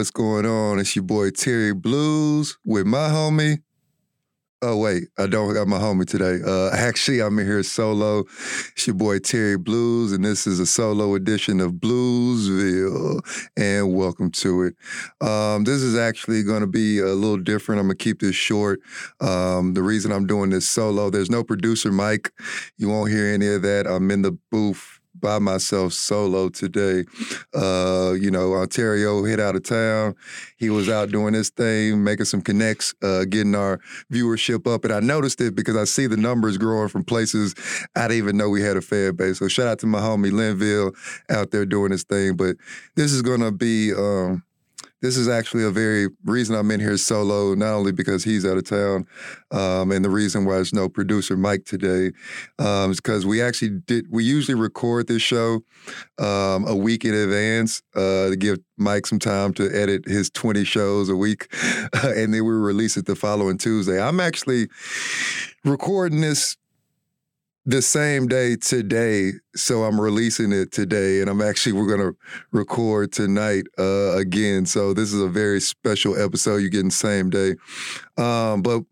[0.00, 0.78] What's going on?
[0.78, 3.58] It's your boy Terry Blues with my homie.
[4.62, 6.38] Oh wait, I don't got my homie today.
[6.42, 8.20] Uh, actually, I'm in here solo.
[8.20, 13.20] It's your boy Terry Blues, and this is a solo edition of Bluesville.
[13.58, 14.74] And welcome to it.
[15.20, 17.78] Um, this is actually going to be a little different.
[17.78, 18.80] I'm gonna keep this short.
[19.20, 22.32] Um, the reason I'm doing this solo, there's no producer Mike.
[22.78, 23.86] You won't hear any of that.
[23.86, 27.04] I'm in the booth by myself solo today.
[27.54, 30.14] Uh, you know, Ontario hit out of town.
[30.56, 33.80] He was out doing his thing, making some connects, uh, getting our
[34.12, 34.84] viewership up.
[34.84, 37.54] And I noticed it because I see the numbers growing from places
[37.94, 39.38] I didn't even know we had a fan base.
[39.38, 40.92] So shout out to my homie Linville
[41.28, 42.36] out there doing his thing.
[42.36, 42.56] But
[42.96, 44.42] this is gonna be um,
[45.02, 48.58] this is actually a very reason I'm in here solo, not only because he's out
[48.58, 49.06] of town,
[49.50, 52.12] um, and the reason why there's no producer Mike today
[52.58, 54.06] um, is because we actually did.
[54.10, 55.62] We usually record this show
[56.18, 60.64] um, a week in advance uh, to give Mike some time to edit his 20
[60.64, 61.48] shows a week,
[62.02, 64.00] and then we release it the following Tuesday.
[64.00, 64.68] I'm actually
[65.64, 66.56] recording this
[67.66, 72.16] the same day today so i'm releasing it today and i'm actually we're to
[72.52, 77.54] record tonight uh, again so this is a very special episode you're getting same day.
[78.16, 78.82] Um, but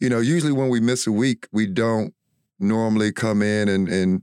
[0.00, 2.14] you know usually when we miss a week we don't
[2.58, 4.22] normally come in and and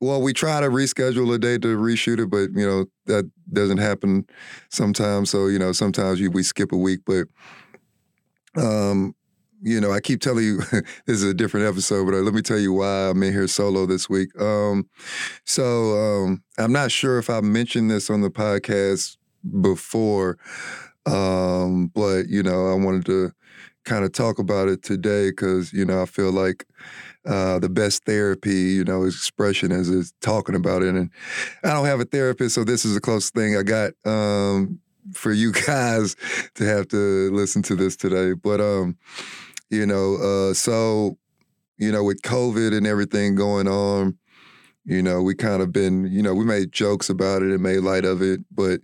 [0.00, 3.78] well we try to reschedule a day to reshoot it but you know that doesn't
[3.78, 4.26] happen
[4.70, 7.26] sometimes so you know sometimes we skip a week but
[8.56, 9.14] um
[9.64, 10.58] you know, I keep telling you
[11.06, 13.48] this is a different episode, but uh, let me tell you why I'm in here
[13.48, 14.28] solo this week.
[14.40, 14.88] Um,
[15.44, 19.16] so um, I'm not sure if I mentioned this on the podcast
[19.62, 20.38] before,
[21.06, 23.32] um, but you know, I wanted to
[23.84, 26.66] kind of talk about it today because you know I feel like
[27.26, 31.10] uh, the best therapy, you know, is expression as is talking about it, and
[31.62, 34.78] I don't have a therapist, so this is the closest thing I got um,
[35.14, 36.16] for you guys
[36.56, 38.34] to have to listen to this today.
[38.34, 38.98] But um,
[39.74, 41.18] you know, uh, so
[41.76, 44.16] you know, with COVID and everything going on,
[44.84, 47.80] you know, we kind of been, you know, we made jokes about it and made
[47.80, 48.80] light of it, but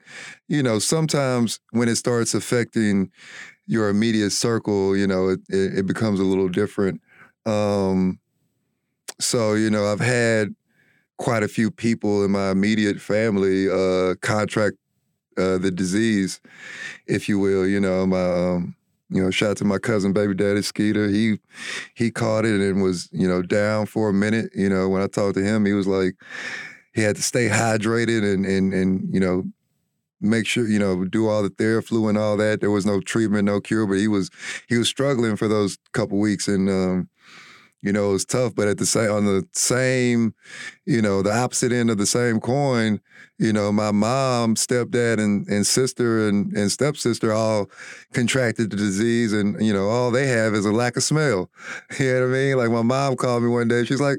[0.49, 3.11] you know, sometimes when it starts affecting
[3.67, 7.01] your immediate circle, you know, it it, it becomes a little different.
[7.47, 8.19] Um,
[9.21, 10.55] so you know, I've had
[11.19, 14.77] quite a few people in my immediate family uh, contract
[15.37, 16.41] uh, the disease,
[17.07, 17.67] if you will.
[17.67, 18.75] You know, my um,
[19.11, 21.09] you know, shout out to my cousin, baby daddy Skeeter.
[21.09, 21.39] He
[21.95, 24.51] he caught it and was, you know, down for a minute.
[24.55, 26.15] You know, when I talked to him, he was like,
[26.95, 29.45] he had to stay hydrated and and and you know,
[30.21, 32.61] make sure you know do all the theraflu and all that.
[32.61, 34.31] There was no treatment, no cure, but he was
[34.69, 36.69] he was struggling for those couple weeks and.
[36.71, 37.09] um
[37.83, 40.35] you know, it was tough, but at the same on the same,
[40.85, 43.01] you know, the opposite end of the same coin,
[43.39, 47.71] you know, my mom, stepdad, and and sister and and stepsister all
[48.13, 51.51] contracted the disease, and you know, all they have is a lack of smell.
[51.99, 52.57] You know what I mean?
[52.57, 54.19] Like my mom called me one day, she's like,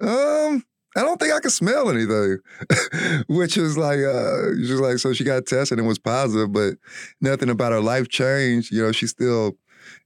[0.00, 0.64] um.
[0.96, 2.38] I don't think I can smell anything,
[3.26, 6.74] which is like, uh, she's like, so she got tested and was positive, but
[7.20, 8.70] nothing about her life changed.
[8.70, 9.56] You know, she's still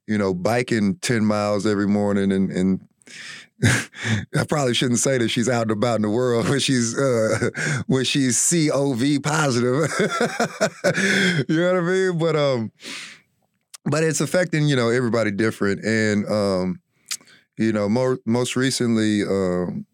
[0.09, 2.88] you know, biking 10 miles every morning and, and
[3.63, 7.51] I probably shouldn't say that she's out and about in the world when she's uh,
[7.87, 9.91] when she's COV positive.
[11.49, 12.19] you know what I mean?
[12.19, 12.73] But um,
[13.85, 16.81] but it's affecting you know everybody different, and um,
[17.57, 19.87] you know, more most recently, um,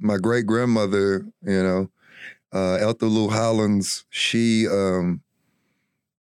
[0.00, 1.90] my great grandmother, you know,
[2.52, 5.22] uh, Ethel Lou Hollins, she um,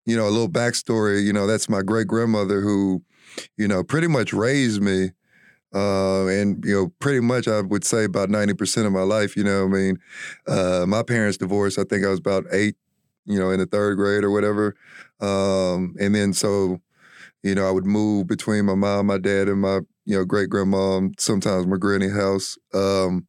[0.06, 1.24] you know, a little backstory.
[1.24, 3.04] You know, that's my great grandmother who
[3.57, 5.12] you know, pretty much raised me
[5.73, 9.35] Uh, and you know, pretty much I would say about ninety percent of my life.
[9.35, 9.97] You know, I mean,
[10.47, 11.79] uh, my parents divorced.
[11.79, 12.75] I think I was about eight,
[13.25, 14.75] you know, in the third grade or whatever.
[15.19, 16.79] Um, and then so,
[17.43, 20.49] you know, I would move between my mom, my dad, and my you know great
[20.49, 21.01] grandma.
[21.19, 22.57] Sometimes my granny house.
[22.73, 23.27] Um,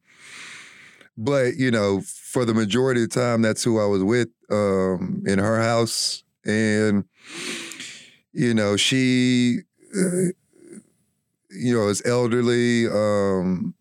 [1.16, 5.22] but you know, for the majority of the time, that's who I was with um,
[5.26, 7.04] in her house, and
[8.32, 9.60] you know, she.
[9.96, 10.32] Uh,
[11.54, 12.86] you know, is elderly.
[12.88, 13.74] Um,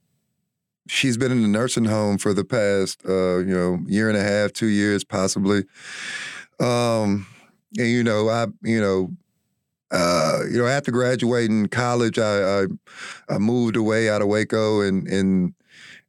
[0.87, 4.23] she's been in the nursing home for the past, uh, you know, year and a
[4.23, 5.63] half, two years, possibly.
[6.59, 7.27] Um,
[7.77, 9.11] and you know, I, you know,
[9.91, 12.65] uh, you know, after graduating college, I, I,
[13.29, 15.53] I moved away out of Waco, and and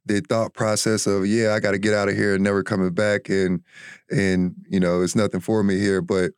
[0.05, 2.91] the thought process of yeah, I got to get out of here and never coming
[2.91, 3.61] back, and
[4.09, 6.01] and you know, it's nothing for me here.
[6.01, 6.31] But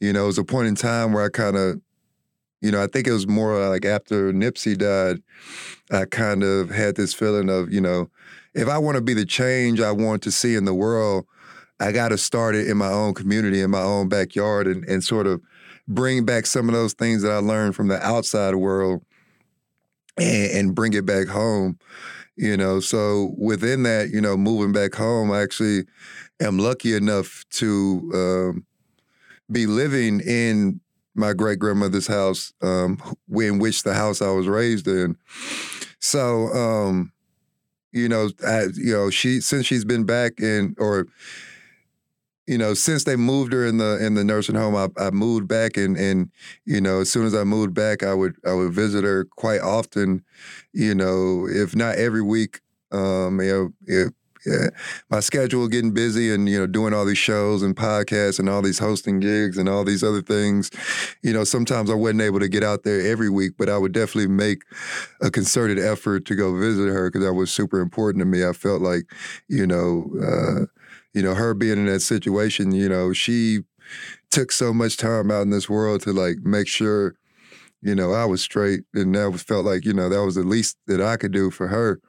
[0.00, 1.80] you know, it was a point in time where I kind of
[2.60, 5.22] you know, I think it was more like after Nipsey died,
[5.90, 8.10] I kind of had this feeling of, you know,
[8.54, 11.26] if I want to be the change I want to see in the world,
[11.78, 15.02] I got to start it in my own community, in my own backyard, and, and
[15.02, 15.40] sort of
[15.88, 19.02] bring back some of those things that I learned from the outside world
[20.18, 21.78] and, and bring it back home.
[22.36, 25.84] You know, so within that, you know, moving back home, I actually
[26.40, 28.66] am lucky enough to um,
[29.50, 30.80] be living in
[31.20, 32.98] my great grandmother's house, um,
[33.30, 35.16] in which the house I was raised in.
[36.00, 37.12] So, um,
[37.92, 41.06] you know, I, you know, she since she's been back in, or
[42.46, 45.46] you know, since they moved her in the in the nursing home, I, I moved
[45.46, 46.30] back, and and
[46.64, 49.60] you know, as soon as I moved back, I would I would visit her quite
[49.60, 50.24] often,
[50.72, 52.60] you know, if not every week.
[52.92, 54.10] Um, you know,
[54.46, 54.68] yeah,
[55.10, 58.62] my schedule getting busy and you know doing all these shows and podcasts and all
[58.62, 60.70] these hosting gigs and all these other things.
[61.22, 63.92] You know sometimes i wasn't able to get out there every week but i would
[63.92, 64.62] definitely make
[65.20, 68.44] a concerted effort to go visit her because that was super important to me.
[68.44, 69.04] I felt like
[69.48, 70.66] you know uh,
[71.12, 73.60] you know her being in that situation you know she
[74.30, 77.14] took so much time out in this world to like make sure
[77.82, 80.42] you know i was straight and that was felt like you know that was the
[80.42, 82.00] least that i could do for her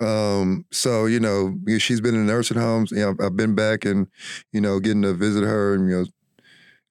[0.00, 2.90] um, so you know, she's been in nursing homes.
[2.90, 4.06] You know, I've been back and
[4.52, 6.06] you know, getting to visit her and you know,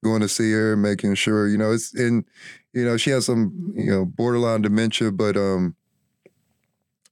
[0.04, 2.26] going to see her, and making sure you know it's in.
[2.74, 5.76] You know, she has some you know borderline dementia, but um,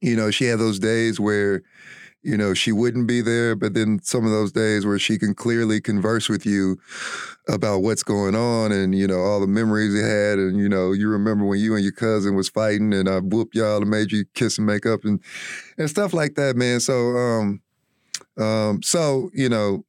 [0.01, 1.63] you know, she had those days where
[2.23, 5.33] you know, she wouldn't be there, but then some of those days where she can
[5.33, 6.77] clearly converse with you
[7.47, 10.37] about what's going on and, you know, all the memories you had.
[10.37, 13.55] And, you know, you remember when you and your cousin was fighting and I whooped
[13.55, 15.19] y'all and made you kiss and make up and,
[15.77, 16.79] and stuff like that, man.
[16.79, 17.61] So, um,
[18.37, 19.83] um, so, you know,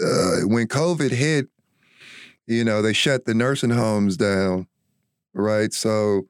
[0.00, 1.48] uh, when COVID hit,
[2.46, 4.66] you know, they shut the nursing homes down,
[5.34, 5.72] right?
[5.72, 6.26] So,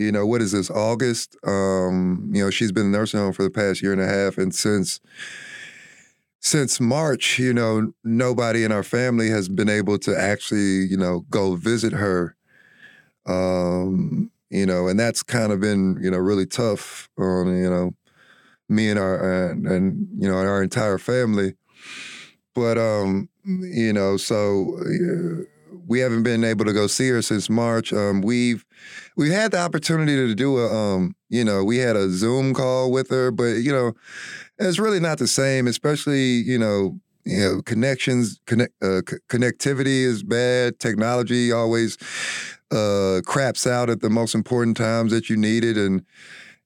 [0.00, 1.36] you know, what is this, August?
[1.46, 4.38] Um, you know, she's been in nursing home for the past year and a half.
[4.38, 5.00] And since
[6.40, 11.20] since March, you know, nobody in our family has been able to actually, you know,
[11.30, 12.34] go visit her.
[13.26, 17.94] Um, you know, and that's kind of been, you know, really tough on, you know,
[18.68, 21.54] me and our and, and you know, our entire family.
[22.54, 25.44] But um, you know, so uh,
[25.86, 27.92] we haven't been able to go see her since March.
[27.92, 28.64] Um, we've
[29.16, 32.90] we've had the opportunity to do a um, you know, we had a Zoom call
[32.90, 33.92] with her, but you know,
[34.58, 40.02] it's really not the same, especially, you know, you know, connections, connect, uh, c- connectivity
[40.02, 40.78] is bad.
[40.78, 41.96] Technology always
[42.70, 46.04] uh, craps out at the most important times that you need it, and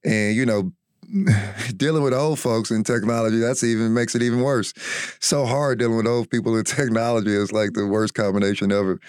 [0.03, 0.71] and you know,
[1.77, 4.73] dealing with old folks in technology, that's even makes it even worse.
[5.19, 8.99] So hard dealing with old people in technology is like the worst combination ever.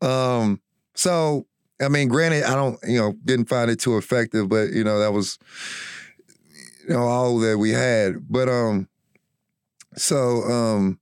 [0.00, 0.60] Um,
[0.94, 1.46] so
[1.80, 4.98] I mean, granted, I don't, you know, didn't find it too effective, but you know,
[4.98, 5.38] that was
[6.86, 8.28] you know all that we had.
[8.28, 8.88] But um,
[9.96, 11.00] so um,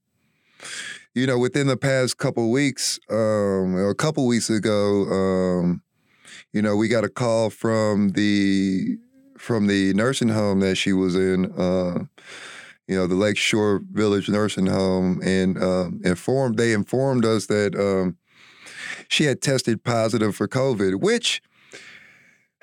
[1.14, 5.82] you know, within the past couple weeks, um, a couple weeks ago, um,
[6.52, 8.98] you know, we got a call from the
[9.38, 12.04] from the nursing home that she was in, uh,
[12.86, 18.16] you know, the Lakeshore Village nursing home, and um, informed they informed us that um,
[19.08, 21.42] she had tested positive for COVID, which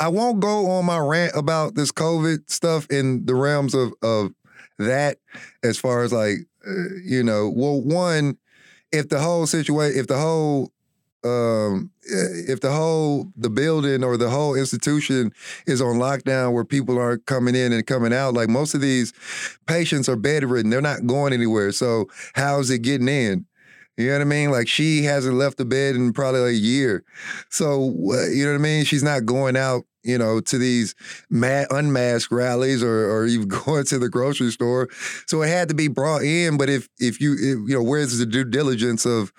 [0.00, 4.32] I won't go on my rant about this COVID stuff in the realms of of
[4.78, 5.18] that,
[5.62, 8.38] as far as like, uh, you know, well, one,
[8.92, 10.72] if the whole situation, if the whole
[11.28, 15.32] um, if the whole the building or the whole institution
[15.66, 19.12] is on lockdown where people aren't coming in and coming out like most of these
[19.66, 23.46] patients are bedridden they're not going anywhere so how's it getting in
[23.98, 24.50] You know what I mean?
[24.52, 27.04] Like she hasn't left the bed in probably a year.
[27.50, 27.90] So
[28.30, 28.84] you know what I mean?
[28.84, 30.94] She's not going out, you know, to these
[31.30, 34.88] ma- unmasked rallies or, or even going to the grocery store.
[35.26, 36.56] So it had to be brought in.
[36.56, 39.32] But if if you if, you know, where's the due diligence of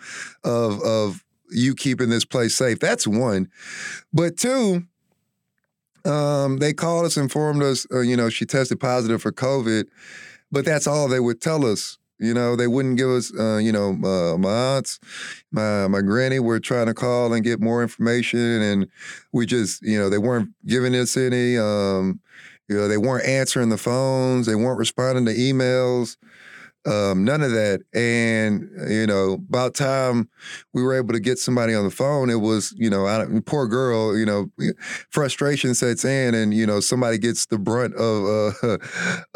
[0.43, 2.79] of of you keeping this place safe?
[2.79, 3.49] That's one.
[4.13, 4.83] But two,
[6.05, 9.85] um, they called us, informed us, uh, you know, she tested positive for COVID,
[10.51, 11.97] but that's all they would tell us.
[12.21, 14.99] You know, they wouldn't give us, uh, you know, uh, my aunts,
[15.51, 18.87] my my granny were trying to call and get more information, and
[19.31, 21.57] we just, you know, they weren't giving us any.
[21.57, 22.19] Um,
[22.67, 26.17] you know, they weren't answering the phones, they weren't responding to emails.
[26.85, 27.81] Um, none of that.
[27.93, 30.29] And, you know, about time
[30.73, 33.67] we were able to get somebody on the phone, it was, you know, I, poor
[33.67, 34.49] girl, you know,
[35.09, 38.77] frustration sets in and, you know, somebody gets the brunt of uh,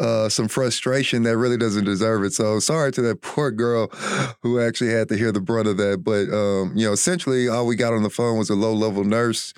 [0.00, 2.32] uh, some frustration that really doesn't deserve it.
[2.32, 3.88] So sorry to that poor girl
[4.42, 6.02] who actually had to hear the brunt of that.
[6.02, 9.04] But, um, you know, essentially all we got on the phone was a low level
[9.04, 9.52] nurse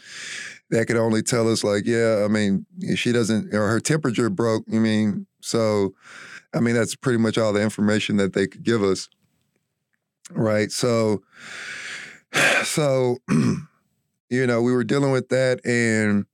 [0.71, 2.67] that could only tell us like, yeah, I mean,
[2.97, 4.65] she doesn't, or her temperature broke.
[4.73, 5.95] I mean, so,
[6.57, 9.09] I mean, that's pretty much all the information that they could give us.
[10.31, 10.73] Right.
[10.73, 11.23] So,
[12.65, 16.25] so, you know, we were dealing with that and,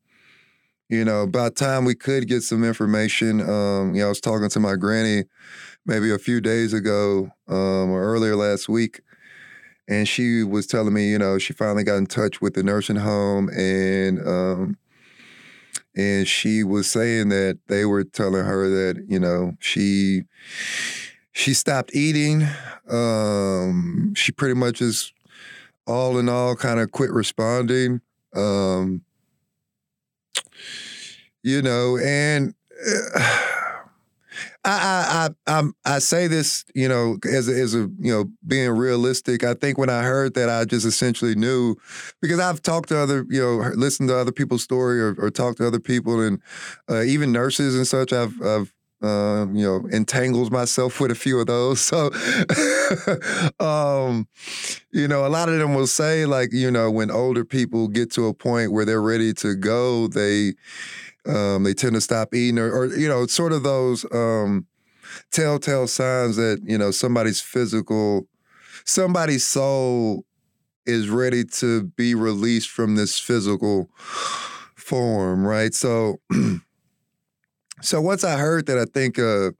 [0.88, 3.40] you know, about time we could get some information.
[3.40, 5.24] Um, you know, I was talking to my granny
[5.84, 9.00] maybe a few days ago um, or earlier last week,
[9.88, 12.96] and she was telling me, you know, she finally got in touch with the nursing
[12.96, 14.76] home and um,
[15.94, 20.22] and she was saying that they were telling her that you know she
[21.32, 22.46] she stopped eating.
[22.90, 25.12] Um, she pretty much is
[25.86, 28.00] all in all kind of quit responding.
[28.34, 29.02] Um,
[31.42, 32.54] you know, and.
[33.14, 33.28] Uh,
[34.64, 39.44] I, I say this, you know, as a, as a you know being realistic.
[39.44, 41.76] I think when I heard that, I just essentially knew
[42.20, 45.58] because I've talked to other, you know, listened to other people's story or, or talked
[45.58, 46.40] to other people and
[46.90, 48.12] uh, even nurses and such.
[48.12, 48.72] I've I've
[49.02, 51.80] uh, you know, entangled myself with a few of those.
[51.80, 52.10] So,
[53.60, 54.28] um,
[54.92, 58.12] you know, a lot of them will say, like, you know, when older people get
[58.12, 60.54] to a point where they're ready to go, they
[61.26, 64.66] um, they tend to stop eating, or, or you know, sort of those um,
[65.30, 68.26] telltale signs that you know somebody's physical,
[68.84, 70.24] somebody's soul
[70.86, 73.88] is ready to be released from this physical
[74.74, 75.72] form, right?
[75.74, 76.20] So,
[77.80, 79.52] so once I heard that, I think, uh,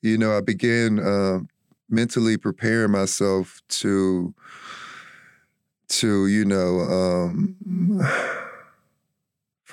[0.00, 1.40] you know, I began uh,
[1.88, 4.34] mentally preparing myself to,
[5.88, 6.80] to you know.
[6.80, 7.56] Um,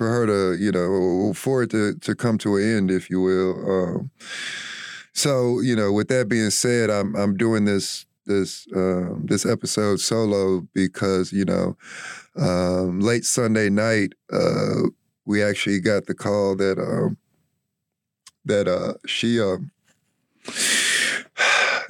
[0.00, 3.20] for her to, you know, for it to to come to an end, if you
[3.20, 3.70] will.
[3.70, 4.10] Um,
[5.20, 10.00] so, you know, with that being said, I'm I'm doing this this um, this episode
[10.00, 11.76] solo because you know,
[12.36, 14.88] um, late Sunday night, uh,
[15.26, 17.18] we actually got the call that um,
[18.46, 19.70] that uh, she um,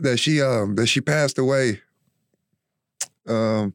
[0.00, 1.82] that she um, that she passed away.
[3.28, 3.74] Um,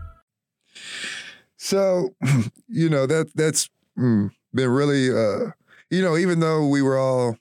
[1.61, 2.15] So,
[2.67, 5.51] you know that that's mm, been really, uh,
[5.91, 7.37] you know, even though we were all,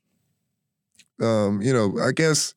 [1.22, 2.54] um, you know, I guess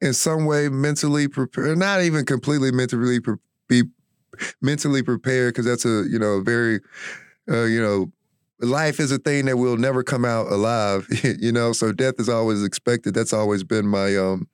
[0.00, 3.36] in some way mentally prepared, not even completely mentally pre-
[3.68, 3.82] be
[4.62, 6.80] mentally prepared, because that's a you know very,
[7.50, 8.12] uh, you know,
[8.60, 11.08] life is a thing that will never come out alive,
[11.40, 11.72] you know.
[11.72, 13.14] So death is always expected.
[13.14, 14.48] That's always been my um.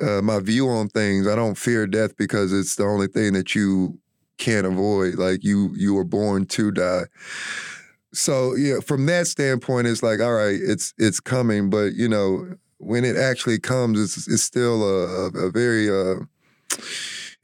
[0.00, 3.54] Uh, my view on things, I don't fear death because it's the only thing that
[3.54, 3.98] you
[4.38, 5.16] can't avoid.
[5.16, 7.04] Like you you were born to die.
[8.12, 12.56] So yeah, from that standpoint, it's like all right, it's it's coming, but you know
[12.78, 16.24] when it actually comes, it's it's still a, a, a very uh,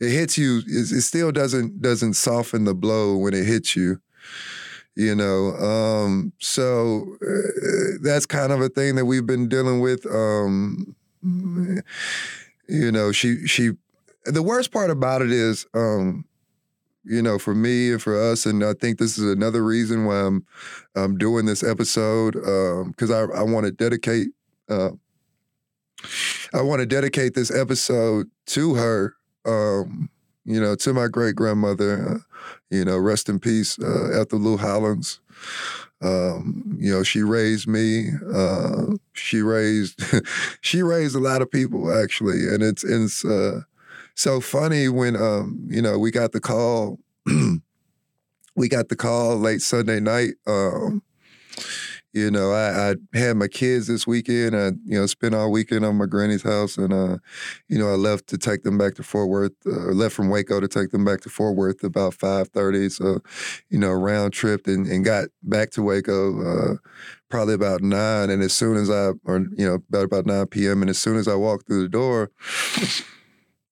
[0.00, 0.58] it hits you.
[0.58, 4.00] It, it, still doesn't doesn't soften the blow when it hits you.
[4.96, 10.04] You know, um, so uh, that's kind of a thing that we've been dealing with.
[10.06, 13.72] Um, you know, she she.
[14.26, 16.26] The worst part about it is, um,
[17.04, 18.46] you know, for me and for us.
[18.46, 20.44] And I think this is another reason why I'm
[20.94, 24.28] I'm doing this episode because um, I I want to dedicate.
[24.68, 24.90] Uh,
[26.54, 29.14] I want to dedicate this episode to her.
[29.44, 30.10] Um,
[30.44, 32.08] you know, to my great grandmother.
[32.08, 32.18] Uh,
[32.70, 35.20] you know, rest in peace, uh, Ethel Lou Hollins.
[36.02, 38.10] Um, you know, she raised me.
[38.32, 40.02] Uh, she raised
[40.60, 43.62] she raised a lot of people actually, and it's it's uh,
[44.14, 46.98] so funny when um, you know we got the call.
[48.56, 50.34] we got the call late Sunday night.
[50.46, 51.02] Um,
[52.12, 54.56] you know, I, I had my kids this weekend.
[54.56, 57.18] I, you know, spent all weekend on my granny's house, and uh,
[57.68, 59.52] you know, I left to take them back to Fort Worth.
[59.64, 62.88] Uh, left from Waco to take them back to Fort Worth about five thirty.
[62.88, 63.20] So,
[63.68, 66.76] you know, round trip and, and got back to Waco uh,
[67.28, 68.28] probably about nine.
[68.28, 70.82] And as soon as I, or you know, about about nine p.m.
[70.82, 72.32] And as soon as I walked through the door.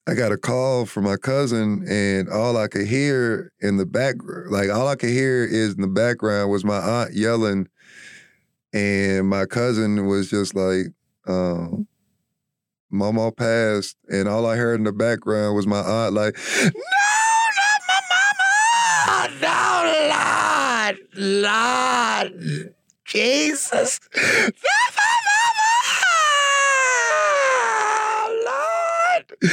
[0.08, 4.14] I got a call from my cousin, and all I could hear in the back,
[4.48, 7.68] like all I could hear is in the background was my aunt yelling,
[8.72, 10.86] and my cousin was just like,
[11.26, 11.86] um,
[12.90, 16.70] "Mama passed," and all I heard in the background was my aunt like, "No,
[17.58, 19.28] not my mama!
[19.42, 19.68] No,
[20.88, 22.74] Lord, Lord,
[23.04, 24.54] Jesus, not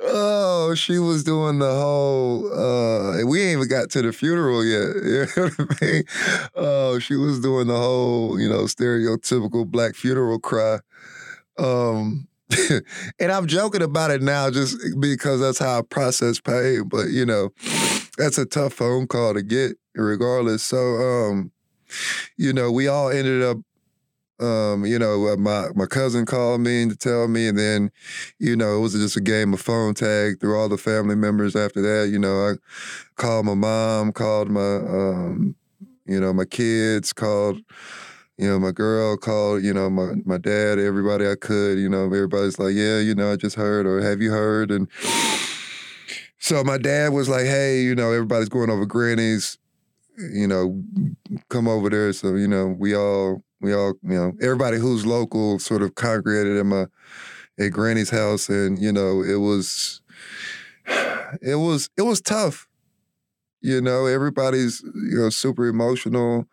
[0.00, 2.52] oh, she was doing the whole.
[2.52, 4.86] Uh, we ain't even got to the funeral yet.
[5.06, 6.04] You know what I mean?
[6.54, 10.80] Oh, she was doing the whole, you know, stereotypical black funeral cry.
[11.58, 12.28] Um,
[13.20, 16.88] and I'm joking about it now just because that's how I process pain.
[16.88, 17.50] But you know,
[18.18, 20.62] that's a tough phone call to get, regardless.
[20.62, 21.52] So, um,
[22.36, 23.58] you know, we all ended up
[24.40, 27.90] um, you know, uh, my my cousin called me to tell me, and then,
[28.38, 31.56] you know, it was just a game of phone tag through all the family members.
[31.56, 32.52] After that, you know, I
[33.16, 35.56] called my mom, called my, um,
[36.06, 37.58] you know, my kids, called,
[38.38, 41.78] you know, my girl, called, you know, my my dad, everybody I could.
[41.78, 44.70] You know, everybody's like, yeah, you know, I just heard, or have you heard?
[44.70, 44.88] And
[46.38, 49.58] so my dad was like, hey, you know, everybody's going over Granny's
[50.18, 50.82] you know,
[51.48, 52.12] come over there.
[52.12, 56.56] So, you know, we all we all, you know, everybody who's local sort of congregated
[56.56, 56.86] in my
[57.58, 60.00] at Granny's house, and you know, it was,
[61.42, 62.68] it was, it was tough.
[63.62, 66.46] You know, everybody's you know super emotional,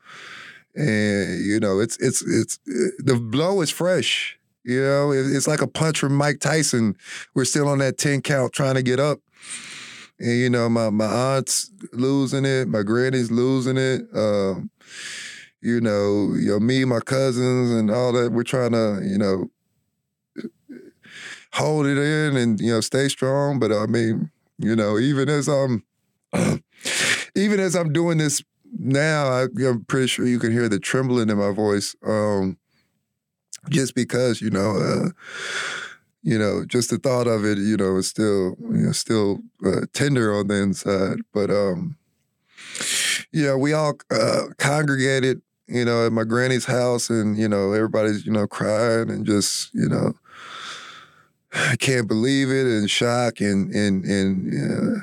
[0.76, 4.40] and you know, it's it's it's it, the blow is fresh.
[4.64, 6.96] You know, it, it's like a punch from Mike Tyson.
[7.36, 9.20] We're still on that ten count, trying to get up.
[10.20, 14.04] And you know, my my aunt's losing it, my granny's losing it.
[14.16, 14.72] Um,
[15.64, 18.34] you know, you know, me, my cousins, and all that.
[18.34, 19.50] We're trying to, you know,
[21.54, 23.60] hold it in and you know stay strong.
[23.60, 25.84] But I mean, you know, even as I'm,
[27.36, 28.44] even as I'm doing this
[28.78, 31.96] now, I, am pretty sure you can hear the trembling in my voice.
[32.06, 32.58] Um,
[33.70, 35.10] just because you know, uh,
[36.24, 39.82] you know, just the thought of it, you know, is still, you know, still uh,
[39.94, 41.20] tender on the inside.
[41.34, 41.96] But um,
[43.32, 48.26] yeah, we all uh, congregated you know, at my granny's house, and you know, everybody's
[48.26, 50.14] you know crying and just you know,
[51.54, 55.02] I can't believe it, and shock and and and uh,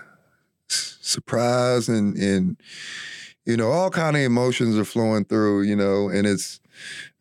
[0.69, 2.57] surprise and and
[3.47, 6.61] you know, all kind of emotions are flowing through, you know, and it's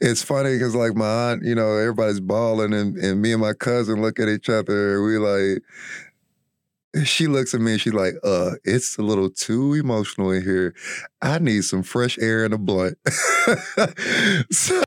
[0.00, 3.54] it's funny because like my aunt, you know, everybody's bawling, and and me and my
[3.54, 5.62] cousin look at each other, we like
[7.04, 10.74] she looks at me and she's like, uh, it's a little too emotional in here.
[11.20, 12.98] I need some fresh air and a blunt.
[14.50, 14.82] so,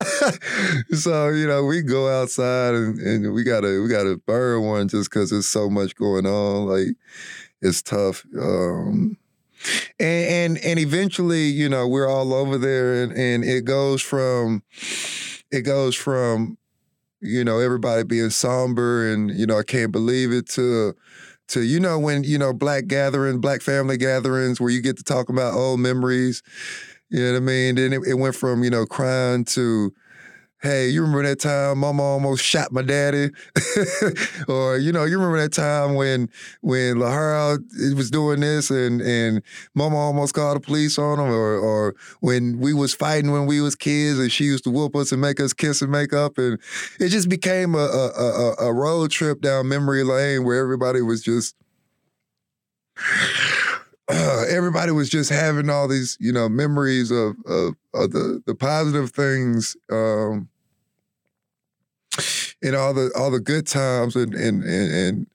[0.91, 5.09] so, you know, we go outside and, and we gotta we gotta burn one just
[5.09, 6.67] because there's so much going on.
[6.67, 6.95] Like
[7.61, 8.25] it's tough.
[8.39, 9.17] Um
[9.99, 14.63] and, and and eventually, you know, we're all over there and, and it goes from
[15.51, 16.57] it goes from,
[17.19, 20.95] you know, everybody being somber and, you know, I can't believe it to
[21.51, 25.03] to you know when you know black gathering, black family gatherings where you get to
[25.03, 26.41] talk about old memories.
[27.09, 27.75] You know what I mean?
[27.75, 29.93] Then it, it went from you know crying to
[30.61, 33.29] hey, you remember that time mama almost shot my daddy?
[34.47, 36.29] or, you know, you remember that time when
[36.61, 39.41] when Lahara eh, was doing this and and
[39.75, 41.31] mama almost called the police on him?
[41.31, 44.95] Or or when we was fighting when we was kids and she used to whoop
[44.95, 46.37] us and make us kiss and make up.
[46.37, 46.59] And
[46.99, 51.21] it just became a, a, a, a road trip down memory lane where everybody was
[51.21, 51.55] just
[54.49, 59.11] everybody was just having all these, you know, memories of of, of the the positive
[59.11, 60.49] things um,
[62.61, 65.27] and all the all the good times and and and, and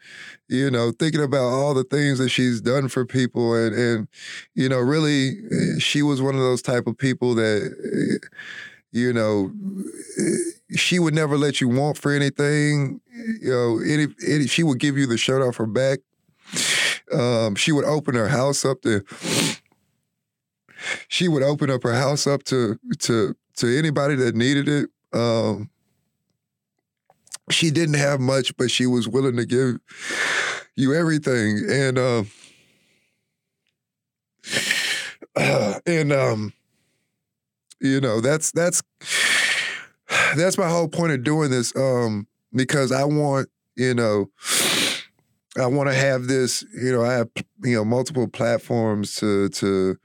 [0.49, 4.09] you know thinking about all the things that she's done for people and and
[4.55, 8.27] you know really eh, she was one of those type of people that eh,
[8.93, 9.53] you know,
[10.19, 13.01] eh, she would never let you want for anything.
[13.43, 15.99] You know, any, any she would give you the shirt off her back.
[17.13, 19.05] Um, she would open her house up to.
[21.09, 24.91] She would open up her house up to to to anybody that needed it.
[25.13, 25.71] Um,
[27.51, 29.79] she didn't have much, but she was willing to give
[30.75, 32.31] you everything, and um,
[35.87, 36.53] and um,
[37.81, 38.83] you know that's that's
[40.37, 44.31] that's my whole point of doing this um, because I want you know
[45.59, 47.29] I want to have this you know I have
[47.63, 49.99] you know multiple platforms to to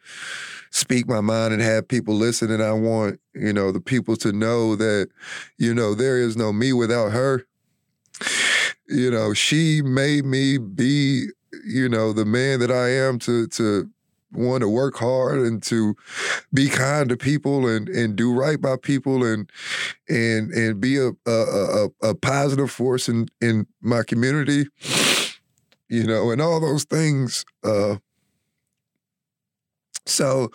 [0.71, 4.31] speak my mind and have people listen and I want you know the people to
[4.31, 5.09] know that
[5.57, 7.45] you know there is no me without her.
[8.87, 11.27] You know she made me be
[11.65, 13.89] you know the man that I am to to
[14.33, 15.93] want to work hard and to
[16.53, 19.49] be kind to people and and do right by people and
[20.07, 24.67] and and be a a, a, a positive force in in my community
[25.91, 27.97] you know and all those things uh
[30.05, 30.49] so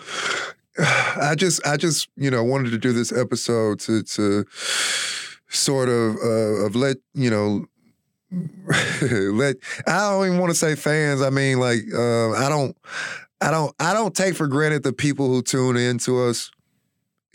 [0.79, 4.45] I just I just you know wanted to do this episode to to
[5.49, 7.67] sort of uh, of let you know
[9.33, 11.23] let I don't even want to say fans.
[11.23, 12.77] I mean like uh, I don't
[13.41, 16.51] I don't I don't take for granted the people who tune in to us.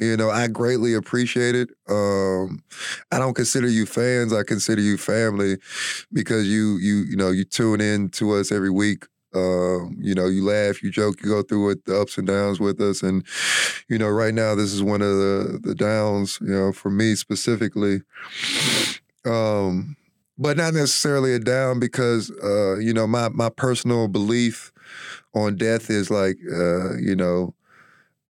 [0.01, 1.69] You know, I greatly appreciate it.
[1.89, 2.63] Um,
[3.11, 4.33] I don't consider you fans.
[4.33, 5.57] I consider you family
[6.11, 9.05] because you you you know you tune in to us every week.
[9.35, 12.59] Um, you know, you laugh, you joke, you go through it, the ups and downs
[12.59, 13.01] with us.
[13.01, 13.25] And,
[13.89, 17.15] you know, right now this is one of the the downs, you know, for me
[17.15, 18.01] specifically.
[19.25, 19.95] Um,
[20.37, 24.71] but not necessarily a down because uh, you know, my my personal belief
[25.35, 27.53] on death is like uh, you know,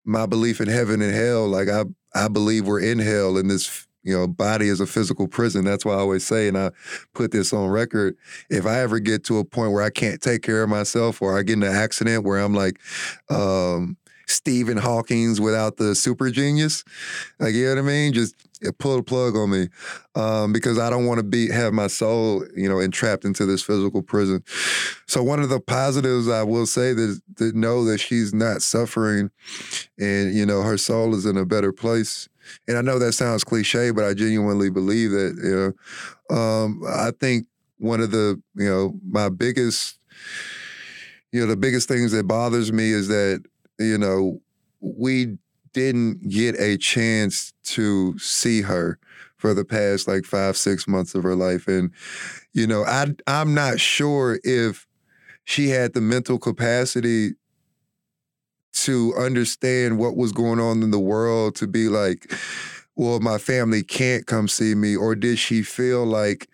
[0.06, 3.88] my belief in heaven and hell, like I I believe we're in hell and this
[4.04, 5.64] you know, body is a physical prison.
[5.64, 6.72] That's why I always say, and I
[7.14, 8.18] put this on record.
[8.50, 11.38] If I ever get to a point where I can't take care of myself, or
[11.38, 12.80] I get in an accident where I'm like
[13.30, 16.84] um, Stephen Hawking's without the super genius,
[17.40, 18.36] like you know what I mean, just
[18.80, 19.68] pull the plug on me
[20.16, 23.64] um, because I don't want to be have my soul, you know, entrapped into this
[23.64, 24.44] physical prison.
[25.08, 29.32] So one of the positives I will say that to know that she's not suffering,
[30.00, 32.28] and you know, her soul is in a better place
[32.68, 35.38] and I know that sounds cliche, but I genuinely believe that.
[35.44, 35.76] You
[36.30, 37.48] know, um, I think
[37.78, 40.00] one of the you know my biggest,
[41.32, 43.44] you know, the biggest things that bothers me is that
[43.80, 44.42] you know
[44.80, 45.38] we
[45.74, 49.00] didn't get a chance to see her
[49.38, 51.92] for the past like five six months of her life, and
[52.54, 54.88] you know I I'm not sure if
[55.44, 57.34] she had the mental capacity
[58.74, 62.34] to understand what was going on in the world to be like,
[62.96, 64.96] well, my family can't come see me?
[64.96, 66.48] Or did she feel like,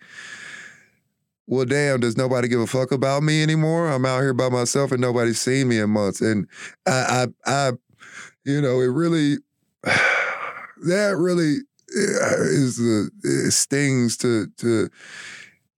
[1.46, 3.88] well, damn, does nobody give a fuck about me anymore?
[3.88, 6.20] I'm out here by myself and nobody's seen me in months.
[6.20, 6.46] And
[6.86, 7.72] I, I, I
[8.48, 9.36] you know, it really,
[9.82, 11.58] that really
[11.88, 14.88] is the it stings to to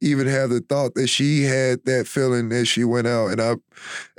[0.01, 3.27] even have the thought that she had that feeling as she went out.
[3.29, 3.55] And I,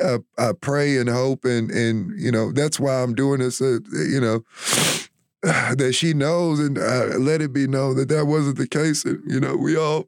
[0.04, 3.62] I, I pray and hope, and and you know that's why I'm doing this.
[3.62, 4.44] Uh, you know.
[5.44, 9.04] That she knows and uh, let it be known that that wasn't the case.
[9.04, 10.08] And, you know, we all,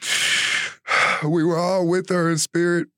[1.22, 2.88] we were all with her in spirit.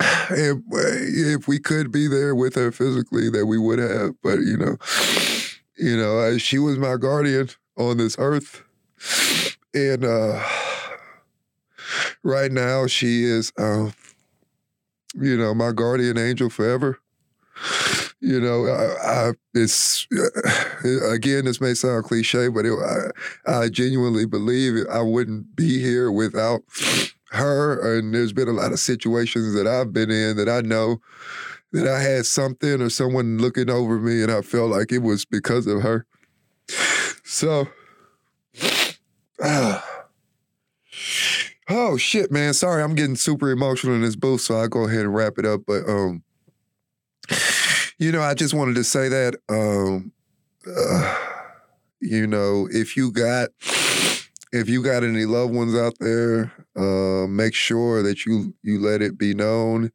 [0.30, 4.12] And if we could be there with her physically, that we would have.
[4.22, 4.76] But, you know,
[5.76, 8.62] you know, she was my guardian on this earth
[9.74, 10.42] and uh,
[12.22, 13.90] right now she is, uh,
[15.14, 16.98] you know, my guardian angel forever.
[18.20, 22.74] You know, I, I it's uh, again, this may sound cliche, but it,
[23.46, 26.60] I, I genuinely believe I wouldn't be here without
[27.30, 27.96] her.
[27.96, 31.00] And there's been a lot of situations that I've been in that I know
[31.72, 35.24] that I had something or someone looking over me, and I felt like it was
[35.24, 36.06] because of her.
[37.24, 37.68] So
[39.42, 39.82] oh
[41.96, 42.52] shit, man.
[42.52, 45.46] Sorry, I'm getting super emotional in this booth, so I'll go ahead and wrap it
[45.46, 45.62] up.
[45.66, 46.22] But um,
[47.98, 50.12] you know, I just wanted to say that um,
[50.66, 51.16] uh,
[52.00, 53.50] you know, if you got
[54.52, 59.02] if you got any loved ones out there, uh, make sure that you you let
[59.02, 59.90] it be known.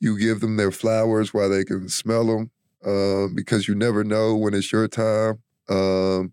[0.00, 2.50] You give them their flowers while they can smell them,
[2.84, 5.40] uh, because you never know when it's your time.
[5.68, 6.32] Um,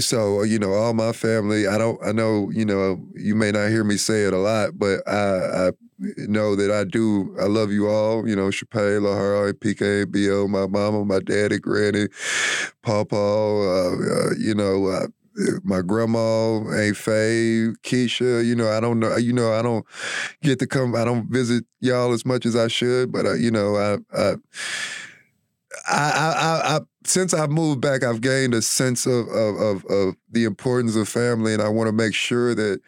[0.00, 3.68] so you know all my family i don't i know you know you may not
[3.68, 5.70] hear me say it a lot but i i
[6.16, 7.34] know that I do.
[7.40, 8.28] I love you all.
[8.28, 12.06] You know, Chappelle, Lahara, PK, BO, my mama, my daddy, Granny,
[12.82, 13.16] Papa.
[13.16, 14.86] Uh, uh, you know.
[14.86, 15.06] Uh,
[15.62, 19.86] my grandma, Aunt Faye, Keisha, you know, I don't know, you know, I don't
[20.42, 23.52] get to come, I don't visit y'all as much as I should, but I, you
[23.52, 24.34] know, I, I,
[25.88, 30.14] I, I, I, since I've moved back, I've gained a sense of, of, of, of
[30.30, 32.80] the importance of family, and I want to make sure that,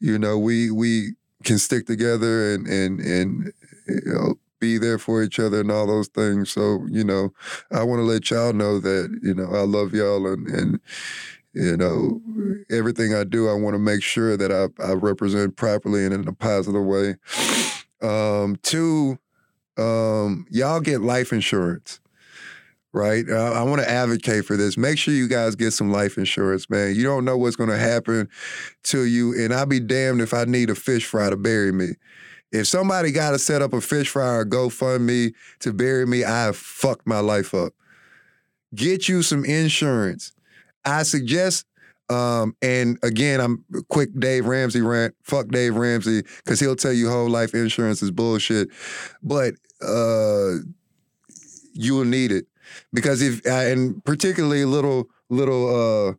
[0.00, 1.12] you know, we, we
[1.44, 3.52] can stick together and, and, and,
[3.88, 6.50] you know, be there for each other and all those things.
[6.50, 7.32] So, you know,
[7.70, 10.80] I want to let y'all know that, you know, I love y'all and, and,
[11.52, 12.20] you know,
[12.70, 16.28] everything I do, I want to make sure that I, I represent properly and in
[16.28, 17.16] a positive way.
[18.02, 19.18] Um, two,
[19.78, 22.00] um, y'all get life insurance,
[22.96, 23.28] right?
[23.30, 24.76] I, I want to advocate for this.
[24.76, 26.96] Make sure you guys get some life insurance, man.
[26.96, 28.28] You don't know what's going to happen
[28.84, 31.90] to you, and I'll be damned if I need a fish fry to bury me.
[32.52, 36.44] If somebody got to set up a fish fry or GoFundMe to bury me, I
[36.44, 37.74] have fucked my life up.
[38.74, 40.32] Get you some insurance
[40.86, 41.66] I suggest,
[42.08, 45.14] um, and again, I'm quick Dave Ramsey rant.
[45.24, 48.68] Fuck Dave Ramsey because he'll tell you whole life insurance is bullshit,
[49.22, 50.58] but uh,
[51.72, 52.46] you will need it
[52.92, 55.64] because if and particularly little little
[56.10, 56.14] uh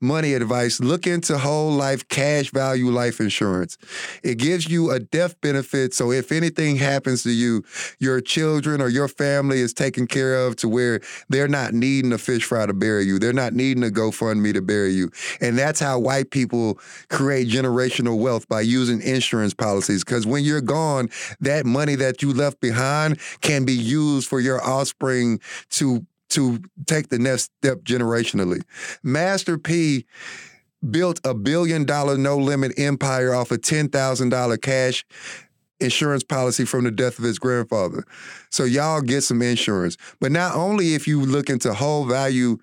[0.00, 3.78] money advice, look into whole life cash value life insurance.
[4.22, 5.94] It gives you a death benefit.
[5.94, 7.64] So if anything happens to you,
[7.98, 12.18] your children or your family is taken care of to where they're not needing a
[12.18, 13.18] fish fry to bury you.
[13.18, 15.10] They're not needing a GoFundMe to bury you.
[15.40, 16.78] And that's how white people
[17.08, 20.04] create generational wealth by using insurance policies.
[20.04, 21.08] Because when you're gone,
[21.40, 27.08] that money that you left behind can be used for your offspring to to take
[27.08, 28.62] the next step generationally.
[29.02, 30.06] Master P
[30.90, 35.04] built a billion dollar no limit empire off a $10,000 cash
[35.80, 38.04] insurance policy from the death of his grandfather.
[38.50, 39.96] So y'all get some insurance.
[40.20, 42.58] But not only if you look into whole value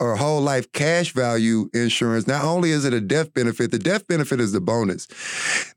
[0.00, 4.06] or whole life cash value insurance, not only is it a death benefit, the death
[4.06, 5.06] benefit is the bonus.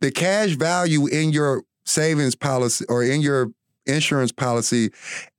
[0.01, 3.51] The cash value in your savings policy or in your
[3.87, 4.91] insurance policy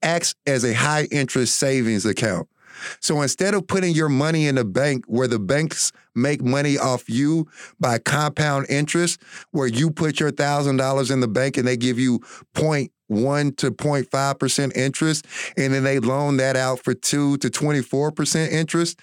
[0.02, 2.48] acts as a high interest savings account.
[3.00, 7.08] So instead of putting your money in a bank where the banks make money off
[7.08, 7.48] you
[7.80, 11.98] by compound interest, where you put your thousand dollars in the bank and they give
[11.98, 12.20] you
[12.54, 18.50] point one to 0.5% interest, and then they loan that out for two to 24%
[18.50, 19.00] interest,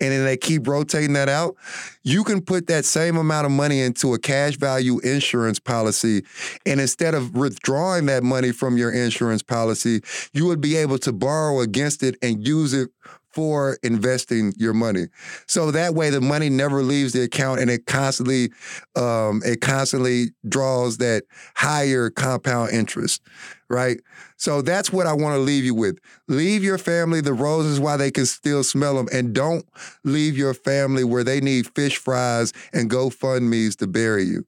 [0.00, 1.56] and then they keep rotating that out.
[2.02, 6.22] You can put that same amount of money into a cash value insurance policy,
[6.64, 11.12] and instead of withdrawing that money from your insurance policy, you would be able to
[11.12, 12.90] borrow against it and use it
[13.36, 15.08] for investing your money.
[15.46, 18.50] So that way the money never leaves the account and it constantly
[18.96, 23.20] um, it constantly draws that higher compound interest,
[23.68, 24.00] right?
[24.38, 25.98] So that's what I want to leave you with.
[26.28, 29.66] Leave your family the roses while they can still smell them and don't
[30.02, 34.46] leave your family where they need fish fries and GoFundMe's to bury you.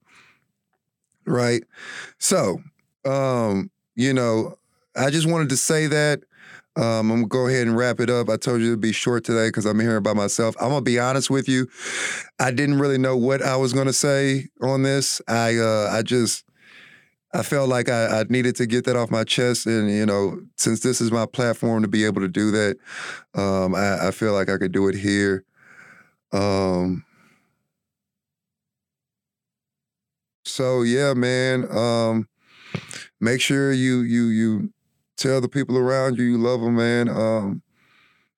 [1.26, 1.62] Right?
[2.16, 2.62] So,
[3.04, 4.56] um, you know,
[4.96, 6.22] I just wanted to say that
[6.78, 8.28] um, I'm gonna go ahead and wrap it up.
[8.28, 10.54] I told you to be short today because I'm here by myself.
[10.60, 11.68] I'm gonna be honest with you.
[12.38, 15.20] I didn't really know what I was gonna say on this.
[15.26, 16.44] I uh, I just
[17.34, 20.40] I felt like I, I, needed to get that off my chest, and you know,
[20.56, 22.76] since this is my platform to be able to do that,
[23.34, 25.44] um, I, I, feel like I could do it here.
[26.32, 27.04] Um,
[30.44, 31.66] so yeah, man.
[31.76, 32.28] Um,
[33.20, 34.72] make sure you you you
[35.18, 37.08] tell the people around you you love them, man.
[37.08, 37.62] Um,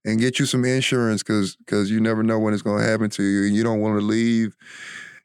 [0.04, 3.10] and get you some insurance because because you never know when it's going to happen
[3.10, 4.56] to you, and you don't want to leave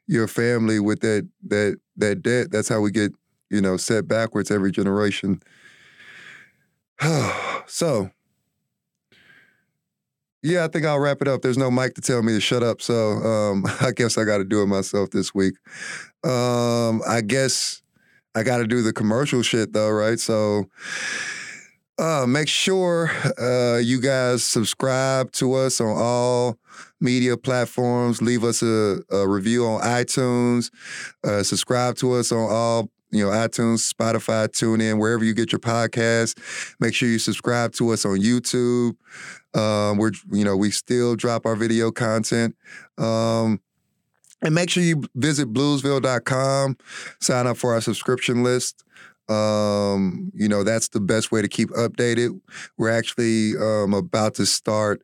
[0.06, 2.50] your family with that that that debt.
[2.50, 3.12] That's how we get
[3.50, 5.42] you know set backwards every generation.
[7.66, 8.10] so.
[10.42, 11.42] Yeah, I think I'll wrap it up.
[11.42, 14.38] There's no mic to tell me to shut up, so um, I guess I got
[14.38, 15.54] to do it myself this week.
[16.22, 17.82] Um, I guess
[18.36, 20.20] I got to do the commercial shit though, right?
[20.20, 20.66] So
[21.98, 26.58] uh, make sure uh, you guys subscribe to us on all
[27.00, 28.20] media platforms.
[28.20, 30.70] Leave us a, a review on iTunes.
[31.24, 35.58] Uh, subscribe to us on all you know iTunes, Spotify, TuneIn, wherever you get your
[35.58, 36.38] podcast.
[36.80, 38.96] Make sure you subscribe to us on YouTube.
[39.54, 42.56] Um, we're you know we still drop our video content.
[42.98, 43.60] Um,
[44.42, 46.76] and make sure you visit bluesville.com,
[47.20, 48.84] sign up for our subscription list.
[49.28, 52.40] Um, you know, that's the best way to keep updated.
[52.76, 55.02] We're actually um, about to start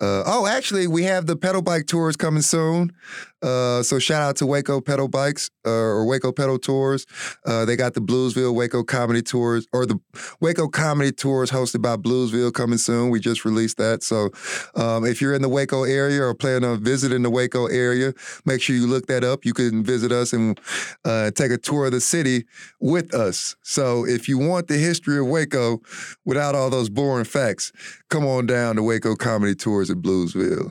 [0.00, 2.92] Uh, oh, actually, we have the pedal bike tours coming soon.
[3.40, 7.06] Uh, so shout out to Waco Pedal Bikes uh, or Waco Pedal Tours.
[7.46, 10.00] Uh, they got the Bluesville Waco Comedy Tours or the
[10.40, 13.10] Waco Comedy Tours hosted by Bluesville coming soon.
[13.10, 14.02] We just released that.
[14.02, 14.30] So
[14.74, 18.12] um, if you're in the Waco area or plan on visiting the Waco area,
[18.44, 19.44] make sure you look that up.
[19.44, 20.60] You can visit us and
[21.04, 22.44] uh, take a tour of the city
[22.80, 23.54] with us.
[23.62, 25.80] So if you want the history of Waco
[26.24, 27.70] without all those boring facts,
[28.10, 30.70] come on down to Waco Comedy Tours at Bluesville.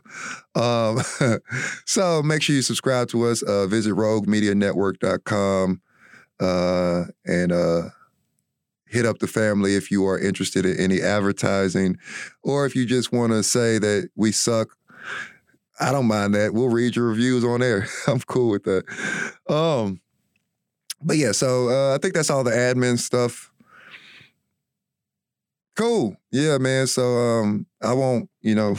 [0.55, 1.39] Um,
[1.85, 3.41] so make sure you subscribe to us.
[3.41, 5.81] Uh, visit roguemedianetwork.com
[6.39, 7.89] uh, and uh,
[8.87, 11.97] hit up the family if you are interested in any advertising
[12.43, 14.69] or if you just want to say that we suck.
[15.79, 16.53] I don't mind that.
[16.53, 17.87] We'll read your reviews on air.
[18.07, 18.83] I'm cool with that.
[19.47, 20.01] Um,
[21.01, 23.51] but yeah, so uh, I think that's all the admin stuff.
[25.77, 26.17] Cool.
[26.31, 26.87] Yeah, man.
[26.87, 28.75] So um, I won't, you know.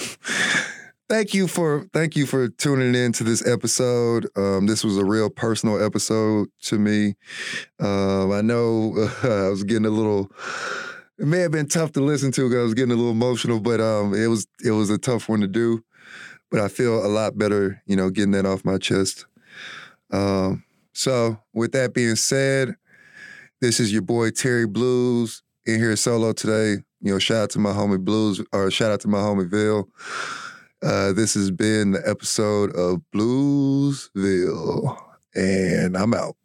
[1.08, 4.26] thank you for thank you for tuning in to this episode.
[4.36, 7.14] Um, this was a real personal episode to me.
[7.78, 10.32] Um, I know uh, I was getting a little.
[11.20, 13.60] It may have been tough to listen to because I was getting a little emotional,
[13.60, 15.84] but um, it was it was a tough one to do.
[16.50, 19.26] But I feel a lot better, you know, getting that off my chest.
[20.10, 22.74] Um, so, with that being said,
[23.60, 26.82] this is your boy Terry Blues in here solo today.
[27.00, 29.88] You know, shout out to my homie Blues, or shout out to my homie Ville.
[30.82, 34.96] Uh, this has been the episode of Bluesville,
[35.34, 36.36] and I'm out.